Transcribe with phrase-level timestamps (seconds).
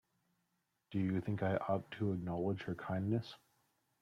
[0.89, 3.35] Do you think I ought to acknowledge her kindness?